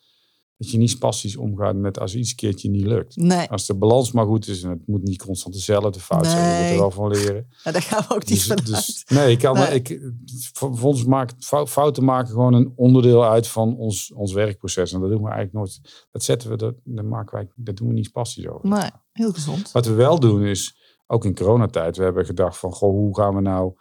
[0.62, 3.16] dat je niet spastisch omgaat met als iets keertje niet lukt.
[3.16, 3.48] Nee.
[3.48, 6.62] Als de balans maar goed is en het moet niet constant dezelfde fout zijn, je
[6.62, 7.46] moet er wel van leren.
[7.64, 9.74] Ja, daar gaan we ook niet dus, van dus, Nee, ik kan, nee.
[9.74, 10.12] ik,
[10.52, 11.34] voor ons maakt
[11.68, 14.92] fouten maken gewoon een onderdeel uit van ons, ons werkproces.
[14.92, 16.06] En dat doen we eigenlijk nooit.
[16.10, 18.68] Dat zetten we, dat, dat maken wij, dat doen we niet spastisch over.
[18.68, 19.72] Nee, heel gezond.
[19.72, 20.76] Wat we wel doen is,
[21.12, 23.72] ook in coronatijd, we hebben gedacht van, goh, hoe gaan we nou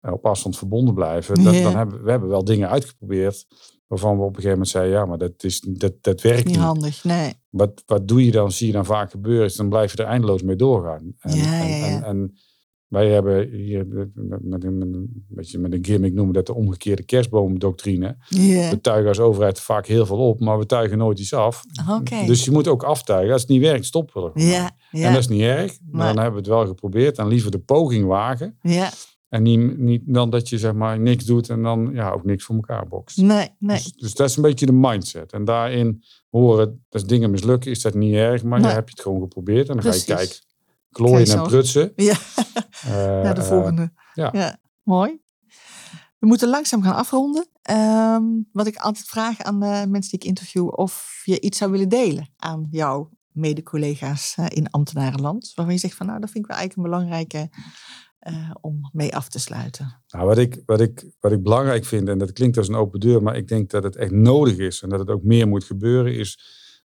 [0.00, 1.44] op afstand verbonden blijven?
[1.44, 3.46] Dat, Dan hebben we hebben wel dingen uitgeprobeerd
[3.86, 6.54] Waarvan we op een gegeven moment zeiden, ja, maar dat, is, dat, dat werkt niet.
[6.54, 7.34] Niet handig, nee.
[7.50, 10.08] Wat, wat doe je dan, zie je dan vaak gebeuren, is dan blijf je er
[10.08, 11.14] eindeloos mee doorgaan.
[11.18, 11.86] En, ja, ja, ja.
[11.86, 12.38] En, en,
[12.88, 18.16] wij hebben hier met, een, met, een, met een gimmick noemen dat de omgekeerde kerstboomdoctrine.
[18.28, 18.70] Yeah.
[18.70, 21.62] We tuigen als overheid vaak heel veel op, maar we tuigen nooit iets af.
[21.90, 22.26] Okay.
[22.26, 23.32] Dus je moet ook aftuigen.
[23.32, 24.46] Als het niet werkt, stoppen we er.
[24.46, 25.06] Ja, ja.
[25.06, 27.18] En dat is niet erg, maar dan hebben we het wel geprobeerd.
[27.18, 28.58] En liever de poging wagen.
[28.62, 28.90] Ja.
[29.28, 32.44] En niet, niet dan dat je zeg maar niks doet en dan ja, ook niks
[32.44, 33.16] voor elkaar bokst.
[33.16, 33.76] Nee, nee.
[33.76, 35.32] Dus, dus dat is een beetje de mindset.
[35.32, 38.68] En daarin horen, als dingen mislukken, is dat niet erg, maar nee.
[38.68, 39.68] je hebt het gewoon geprobeerd.
[39.68, 40.04] En dan Precies.
[40.04, 40.36] ga je kijken,
[40.96, 41.92] klooien en prutsen.
[41.96, 42.16] Ja,
[42.86, 43.92] uh, ja de volgende.
[44.14, 44.28] ja.
[44.32, 44.58] ja.
[44.82, 45.24] mooi.
[46.18, 47.46] We moeten langzaam gaan afronden.
[47.70, 51.70] Um, wat ik altijd vraag aan de mensen die ik interview, of je iets zou
[51.70, 55.52] willen delen aan jouw mede-collega's uh, in ambtenarenland.
[55.54, 57.50] Waarvan je zegt van nou, dat vind ik wel eigenlijk een belangrijke
[58.28, 60.02] uh, om mee af te sluiten?
[60.08, 63.00] Nou, wat, ik, wat, ik, wat ik belangrijk vind, en dat klinkt als een open
[63.00, 65.64] deur, maar ik denk dat het echt nodig is en dat het ook meer moet
[65.64, 66.38] gebeuren, is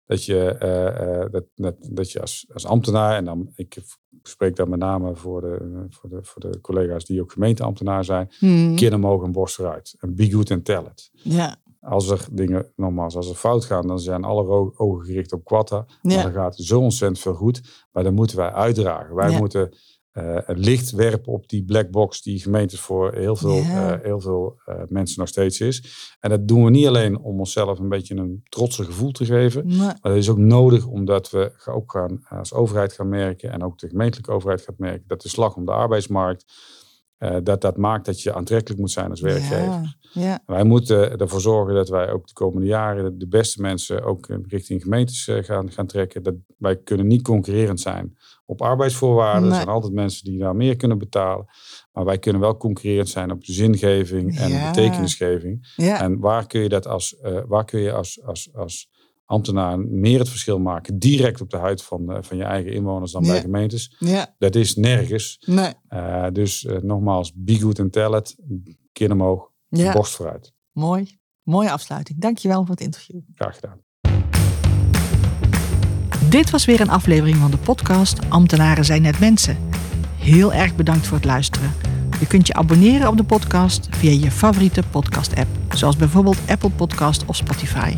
[0.05, 3.77] dat je, uh, uh, dat, dat, dat je als, als ambtenaar, en dan, ik
[4.23, 8.31] spreek daar met name voor de, voor de, voor de collega's die ook gemeenteambtenaar zijn,
[8.39, 8.75] hmm.
[8.75, 9.95] kinderen mogen een borst eruit.
[9.99, 11.09] En be good and tell it.
[11.13, 11.55] Ja.
[11.81, 15.85] Als er dingen, nogmaals, als er fout gaan, dan zijn alle ogen gericht op Quatta.
[16.01, 16.15] Ja.
[16.15, 17.87] Maar dan gaat zo ontzettend veel goed.
[17.91, 19.15] Maar dan moeten wij uitdragen.
[19.15, 19.73] Wij moeten
[20.13, 24.61] uh, licht werpen op die black box die gemeentes voor heel veel, uh, heel veel
[24.65, 25.83] uh, mensen nog steeds is.
[26.19, 29.67] En dat doen we niet alleen om onszelf een beetje een trotse gevoel te geven,
[29.67, 29.77] nee.
[29.77, 33.79] maar dat is ook nodig omdat we ook gaan als overheid gaan merken en ook
[33.79, 36.45] de gemeentelijke overheid gaat merken dat de slag om de arbeidsmarkt
[37.23, 39.65] uh, dat dat maakt dat je aantrekkelijk moet zijn als werkgever.
[39.65, 40.39] Ja, ja.
[40.45, 44.81] Wij moeten ervoor zorgen dat wij ook de komende jaren de beste mensen ook richting
[44.81, 46.23] gemeentes gaan, gaan trekken.
[46.23, 49.49] Dat wij kunnen niet concurrerend zijn op arbeidsvoorwaarden.
[49.49, 51.45] Er zijn altijd mensen die daar meer kunnen betalen.
[51.91, 55.73] Maar wij kunnen wel concurrerend zijn op zingeving en betekenisgeving.
[55.75, 58.89] En waar kun je dat als, uh, waar kun je als, als, als
[59.31, 63.23] ambtenaren meer het verschil maken direct op de huid van, van je eigen inwoners dan
[63.23, 63.31] Ja.
[63.31, 63.95] bij gemeentes.
[63.99, 65.43] Ja, Dat is nergens.
[65.45, 65.73] nee.
[65.87, 68.35] Eh, dus eh, nogmaals, be good and tell it.
[68.91, 70.53] Kin omhoog, Ja, borst vooruit.
[70.71, 71.19] mooi.
[71.43, 72.19] Mooie afsluiting.
[72.19, 73.19] Dankjewel voor het interview.
[73.35, 73.79] Graag gedaan.
[76.29, 79.57] Dit was weer een aflevering van de podcast Ambtenaren zijn net mensen.
[80.17, 81.71] Heel erg bedankt voor het luisteren.
[82.19, 87.25] Je kunt je abonneren op de podcast via je favoriete podcast-app, zoals bijvoorbeeld Apple Podcast
[87.25, 87.97] of Spotify.